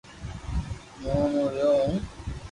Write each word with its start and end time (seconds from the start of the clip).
امو 1.07 1.11
او 1.15 1.31
مي 1.33 1.43
رھيو 1.53 1.71
ھون 1.79 1.95